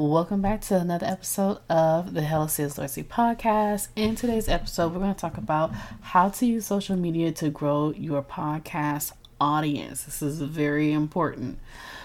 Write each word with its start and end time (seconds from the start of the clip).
Welcome 0.00 0.40
back 0.40 0.62
to 0.62 0.78
another 0.78 1.04
episode 1.04 1.58
of 1.68 2.14
the 2.14 2.22
Hella 2.22 2.48
Sis 2.48 2.76
Dorsey 2.76 3.02
podcast. 3.02 3.88
In 3.94 4.14
today's 4.14 4.48
episode, 4.48 4.94
we're 4.94 5.00
going 5.00 5.14
to 5.14 5.20
talk 5.20 5.36
about 5.36 5.72
how 6.00 6.30
to 6.30 6.46
use 6.46 6.64
social 6.64 6.96
media 6.96 7.32
to 7.32 7.50
grow 7.50 7.90
your 7.90 8.22
podcast 8.22 9.12
audience. 9.38 10.04
This 10.04 10.22
is 10.22 10.40
very 10.40 10.90
important. 10.90 11.58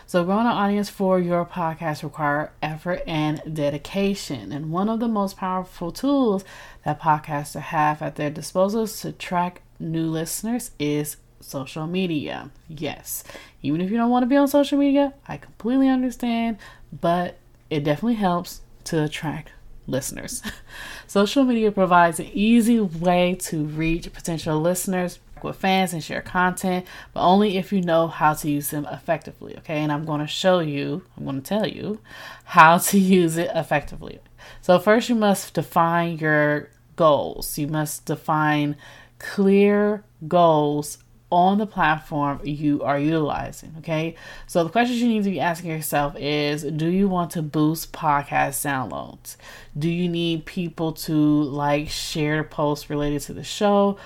So, 0.06 0.26
growing 0.26 0.42
an 0.42 0.48
audience 0.48 0.90
for 0.90 1.22
your 1.22 1.46
podcast 1.46 2.04
require 2.04 2.52
effort 2.62 3.02
and 3.08 3.42
dedication. 3.56 4.52
And 4.52 4.72
one 4.72 4.90
of 4.90 5.00
the 5.00 5.08
most 5.08 5.38
powerful 5.38 5.94
tools 5.94 6.44
that 6.84 7.00
podcasters 7.00 7.62
have 7.62 8.02
at 8.02 8.18
their 8.18 8.30
disposal 8.30 8.90
to 8.90 9.14
track 9.14 9.62
new 9.80 10.08
listeners 10.08 10.72
is 10.80 11.16
social 11.40 11.88
media. 11.88 12.52
Yes, 12.68 13.24
even 13.62 13.80
if 13.80 13.90
you 13.90 13.96
don't 13.96 14.10
want 14.10 14.24
to 14.24 14.28
be 14.28 14.36
on 14.36 14.50
social 14.50 14.78
media, 14.78 15.14
I 15.30 15.38
completely 15.38 15.88
understand, 15.88 16.58
but 16.92 17.38
it 17.70 17.84
definitely 17.84 18.16
helps 18.16 18.62
to 18.86 19.04
attract 19.04 19.52
listeners. 19.88 20.42
Social 21.08 21.44
media 21.44 21.72
provides 21.72 22.20
an 22.20 22.30
easy 22.34 22.80
way 22.80 23.36
to 23.42 23.66
reach 23.66 24.12
potential 24.14 24.60
listeners 24.60 25.20
with 25.44 25.58
fans 25.58 25.94
and 25.94 26.04
share 26.04 26.22
content, 26.22 26.86
but 27.14 27.22
only 27.26 27.58
if 27.58 27.72
you 27.72 27.82
know 27.82 28.08
how 28.08 28.34
to 28.34 28.50
use 28.50 28.70
them 28.70 28.88
effectively. 28.92 29.56
Okay, 29.60 29.78
and 29.78 29.92
I'm 29.92 30.06
going 30.06 30.22
to 30.22 30.28
show 30.28 30.60
you, 30.60 31.04
I'm 31.18 31.24
going 31.24 31.42
to 31.42 31.48
tell 31.48 31.68
you 31.68 32.00
how 32.46 32.78
to 32.78 33.00
use 33.20 33.38
it 33.38 33.52
effectively. 33.54 34.20
So, 34.62 34.80
first, 34.80 35.10
you 35.10 35.16
must 35.16 35.54
define 35.54 36.18
your 36.18 36.70
goals, 36.96 37.58
you 37.58 37.68
must 37.68 38.06
define 38.06 38.76
clear 39.20 40.04
goals 40.28 40.98
on 41.32 41.58
the 41.58 41.66
platform 41.66 42.40
you 42.44 42.84
are 42.84 43.00
utilizing. 43.00 43.74
Okay. 43.80 44.16
So 44.48 44.64
the 44.64 44.70
questions 44.70 45.02
you 45.02 45.08
need 45.08 45.24
to 45.24 45.32
be 45.32 45.40
asking 45.40 45.72
yourself 45.72 46.16
is 46.18 46.64
do 46.64 46.88
you 46.88 47.08
want 47.08 47.32
to 47.32 47.42
boost 47.42 47.92
podcast 47.92 48.64
downloads? 48.64 49.36
Do 49.78 49.90
you 49.90 50.08
need 50.08 50.46
people 50.46 50.94
to 50.94 51.14
like 51.14 51.90
share 51.90 52.44
posts 52.44 52.90
related 52.90 53.22
to 53.24 53.34
the 53.34 53.44
show? 53.44 53.98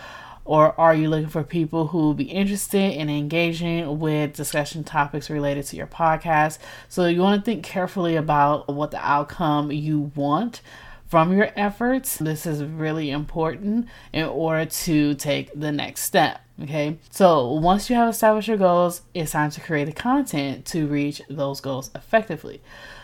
Or 0.45 0.79
are 0.79 0.95
you 0.95 1.09
looking 1.09 1.29
for 1.29 1.43
people 1.43 1.87
who 1.87 1.99
will 1.99 2.13
be 2.15 2.23
interested 2.23 2.93
in 2.93 3.07
engaging 3.07 3.99
with 3.99 4.33
discussion 4.33 4.83
topics 4.83 5.29
related 5.29 5.65
to 5.67 5.75
your 5.75 5.85
podcast? 5.85 6.57
So 6.87 7.05
you 7.05 7.21
want 7.21 7.39
to 7.39 7.45
think 7.45 7.63
carefully 7.63 8.15
about 8.15 8.73
what 8.73 8.89
the 8.89 8.97
outcome 8.97 9.71
you 9.71 10.11
want 10.15 10.61
from 11.05 11.33
your 11.37 11.51
efforts. 11.55 12.17
This 12.17 12.47
is 12.47 12.63
really 12.63 13.11
important 13.11 13.87
in 14.11 14.25
order 14.25 14.65
to 14.65 15.13
take 15.13 15.51
the 15.53 15.71
next 15.71 16.01
step. 16.01 16.41
Okay, 16.61 16.97
so 17.09 17.53
once 17.53 17.89
you 17.89 17.95
have 17.95 18.09
established 18.09 18.49
your 18.49 18.57
goals, 18.57 19.01
it's 19.13 19.31
time 19.31 19.49
to 19.51 19.61
create 19.61 19.85
the 19.85 19.93
content 19.93 20.65
to 20.65 20.87
reach 20.87 21.21
those 21.29 21.61
goals 21.61 21.89
effectively. 21.95 22.61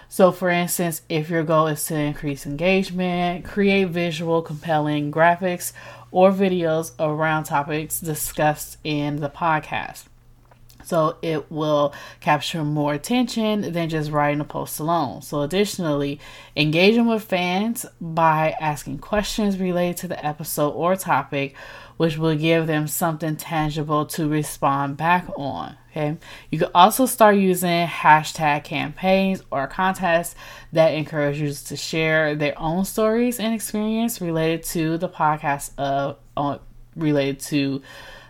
So, 0.09 0.33
for 0.33 0.49
instance, 0.49 1.01
if 1.07 1.29
your 1.29 1.43
goal 1.43 1.67
is 1.67 1.85
to 1.85 1.95
increase 1.95 2.45
engagement, 2.45 3.45
create 3.45 3.87
visual, 3.89 4.41
compelling 4.41 5.09
graphics 5.09 5.71
or 6.11 6.31
videos 6.31 6.91
around 6.99 7.45
topics 7.45 8.01
discussed 8.01 8.77
in 8.83 9.21
the 9.21 9.29
podcast. 9.29 10.03
So 10.85 11.17
it 11.21 11.51
will 11.51 11.93
capture 12.21 12.63
more 12.63 12.93
attention 12.93 13.73
than 13.73 13.89
just 13.89 14.11
writing 14.11 14.39
a 14.39 14.45
post 14.45 14.79
alone. 14.79 15.21
So, 15.23 15.41
additionally, 15.41 16.19
engaging 16.55 17.07
with 17.07 17.23
fans 17.23 17.85
by 17.99 18.55
asking 18.61 18.99
questions 18.99 19.59
related 19.59 19.97
to 19.97 20.07
the 20.07 20.25
episode 20.25 20.69
or 20.71 20.95
topic, 20.95 21.55
which 21.97 22.17
will 22.17 22.35
give 22.35 22.67
them 22.67 22.87
something 22.87 23.35
tangible 23.35 24.05
to 24.07 24.27
respond 24.27 24.97
back 24.97 25.27
on. 25.35 25.75
Okay, 25.91 26.17
you 26.51 26.59
can 26.59 26.69
also 26.75 27.05
start 27.05 27.37
using 27.37 27.87
hashtag 27.87 28.65
campaigns 28.65 29.41
or 29.49 29.65
contests 29.65 30.35
that 30.73 30.89
encourage 30.89 31.39
users 31.39 31.63
to 31.63 31.77
share 31.77 32.35
their 32.35 32.53
own 32.59 32.83
stories 32.83 33.39
and 33.39 33.53
experience 33.53 34.19
related 34.19 34.63
to 34.63 34.97
the 34.97 35.07
podcast 35.07 35.71
of 35.77 36.17
uh, 36.35 36.57
related 36.97 37.39
to 37.39 37.81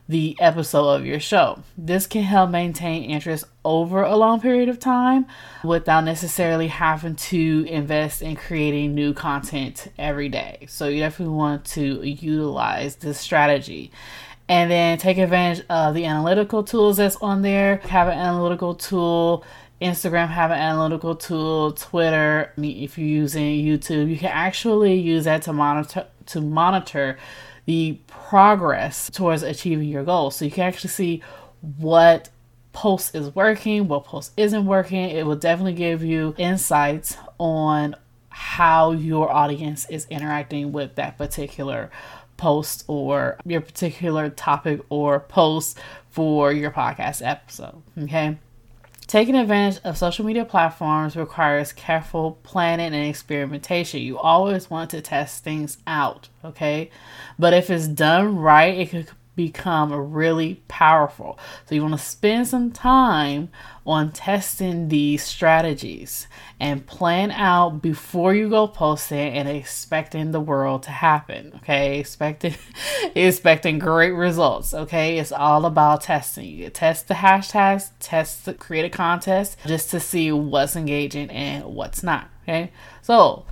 the 0.08 0.38
episode 0.40 0.90
of 0.90 1.06
your 1.06 1.20
show. 1.20 1.60
This 1.78 2.06
can 2.06 2.22
help 2.24 2.52
maintain 2.52 3.04
interest 3.10 3.46
over 3.64 4.04
a 4.04 4.16
long 4.16 4.40
period 4.40 4.70
of 4.70 4.80
time 4.80 5.26
without 5.64 6.04
necessarily 6.04 6.68
having 6.68 7.16
to 7.16 7.66
invest 7.68 8.22
in 8.22 8.36
creating 8.36 8.94
new 8.94 9.14
content 9.14 9.92
every 9.98 10.30
day. 10.30 10.66
So, 10.70 10.88
you 10.88 11.00
definitely 11.00 11.36
want 11.36 11.66
to 11.66 12.08
utilize 12.08 12.98
this 12.98 13.20
strategy. 13.20 13.92
And 14.48 14.70
then 14.70 15.00
take 15.00 15.18
advantage 15.18 15.66
of 15.70 15.96
the 15.96 16.06
analytical 16.06 16.64
tools 16.64 16.98
that's 16.98 17.16
on 17.16 17.42
there. 17.42 17.78
Have 17.78 18.08
an 18.08 18.18
analytical 18.18 18.76
tool. 18.76 19.44
Instagram 19.82 20.30
have 20.30 20.52
an 20.52 20.60
analytical 20.60 21.16
tool, 21.16 21.74
Twitter, 21.74 22.54
if 22.58 22.98
you're 22.98 23.08
using 23.08 23.62
YouTube, 23.66 24.10
you 24.10 24.18
can 24.18 24.32
actually 24.32 24.96
use 24.96 25.26
that 25.26 25.42
to 25.44 25.54
monitor 25.54 26.08
to 26.28 26.42
monitor 26.42 27.18
the 27.66 28.00
progress 28.08 29.10
towards 29.10 29.44
achieving 29.44 29.88
your 29.88 30.04
goals. 30.04 30.36
So 30.36 30.46
you 30.46 30.52
can 30.52 30.66
actually 30.66 30.90
see 30.90 31.24
what 31.78 32.30
post 32.74 33.16
is 33.16 33.34
working, 33.34 33.88
what 33.88 34.04
post 34.04 34.34
isn't 34.38 34.66
working. 34.66 35.10
It 35.10 35.26
will 35.26 35.36
definitely 35.36 35.74
give 35.74 36.04
you 36.04 36.36
insights 36.38 37.18
on 37.40 37.96
how 38.30 38.92
your 38.92 39.32
audience 39.32 39.90
is 39.90 40.06
interacting 40.10 40.72
with 40.74 40.96
that 40.96 41.18
particular 41.18 41.90
post 42.38 42.84
or 42.88 43.38
your 43.46 43.62
particular 43.62 44.30
topic 44.30 44.82
or 44.90 45.22
post 45.22 45.80
for 46.10 46.52
your 46.52 46.70
podcast 46.70 47.26
episode. 47.26 47.82
Okay. 47.98 48.38
Taking 49.08 49.36
advantage 49.36 49.82
of 49.84 49.98
social 49.98 50.26
media 50.26 50.46
platforms 50.46 51.16
requires 51.16 51.72
careful 51.72 52.40
planning 52.42 52.88
and 52.88 53.08
experimentation. 53.08 54.02
You 54.02 54.18
always 54.18 54.70
want 54.70 54.90
to 54.92 55.02
test 55.02 55.44
things 55.44 55.78
out, 55.86 56.30
okay? 56.44 56.90
But 57.38 57.54
if 57.54 57.70
it's 57.70 57.88
done 57.88 58.38
right, 58.38 58.76
it 58.76 58.90
could 58.90 59.12
become 59.36 59.92
really 60.14 60.64
powerful. 60.68 61.38
So 61.66 61.76
you 61.76 61.82
want 61.82 61.94
to 61.94 62.00
spend 62.00 62.48
some 62.48 62.72
time 62.72 63.50
on 63.86 64.12
testing 64.12 64.88
these 64.88 65.24
strategies 65.24 66.28
and 66.60 66.86
plan 66.88 67.32
out 67.32 67.82
before 67.82 68.34
you 68.34 68.50
go 68.50 68.68
posting 68.68 69.34
and 69.34 69.48
expecting 69.48 70.32
the 70.32 70.40
world 70.40 70.84
to 70.84 70.92
happen. 70.92 71.52
Okay, 71.58 72.00
expecting 72.00 72.56
expecting 73.16 73.78
great 73.78 74.12
results. 74.12 74.74
Okay, 74.74 75.20
it's 75.20 75.32
all 75.32 75.66
about 75.66 76.02
testing. 76.02 76.46
You 76.46 76.70
test 76.70 77.08
the 77.08 77.16
hashtags, 77.16 77.92
test 78.00 78.46
the, 78.46 78.54
create 78.54 78.86
a 78.86 78.90
contest 78.90 79.58
just 79.68 79.92
to 79.92 80.00
see 80.00 80.32
what's 80.32 80.76
engaging 80.76 81.30
and 81.30 81.66
what's 81.66 82.02
not. 82.02 82.30
Okay, 82.44 82.72
so 83.02 83.46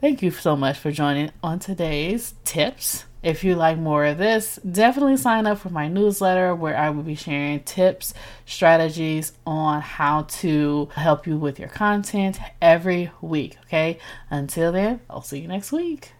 thank 0.00 0.22
you 0.22 0.30
so 0.30 0.56
much 0.56 0.78
for 0.78 0.90
joining 0.90 1.30
on 1.42 1.58
today's 1.58 2.34
tips 2.44 3.04
if 3.22 3.44
you 3.44 3.54
like 3.54 3.78
more 3.78 4.04
of 4.04 4.18
this, 4.18 4.58
definitely 4.70 5.16
sign 5.16 5.46
up 5.46 5.58
for 5.58 5.70
my 5.70 5.88
newsletter 5.88 6.54
where 6.54 6.76
I 6.76 6.90
will 6.90 7.02
be 7.02 7.14
sharing 7.14 7.60
tips, 7.60 8.14
strategies 8.46 9.32
on 9.46 9.80
how 9.80 10.22
to 10.22 10.88
help 10.94 11.26
you 11.26 11.36
with 11.36 11.58
your 11.58 11.68
content 11.68 12.38
every 12.62 13.10
week. 13.20 13.58
Okay, 13.66 13.98
until 14.30 14.72
then, 14.72 15.00
I'll 15.10 15.22
see 15.22 15.40
you 15.40 15.48
next 15.48 15.72
week. 15.72 16.12